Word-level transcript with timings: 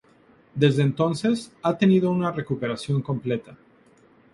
Desde 0.55 0.81
entonces 0.81 1.51
ha 1.61 1.77
tenido 1.77 2.09
una 2.09 2.31
recuperación 2.31 3.03
completa. 3.03 3.55